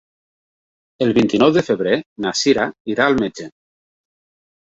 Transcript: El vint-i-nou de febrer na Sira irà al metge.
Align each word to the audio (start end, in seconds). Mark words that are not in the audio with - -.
El 1.05 1.13
vint-i-nou 1.17 1.51
de 1.57 1.63
febrer 1.67 1.93
na 2.25 2.33
Sira 2.41 2.65
irà 2.95 3.07
al 3.11 3.19
metge. 3.21 3.49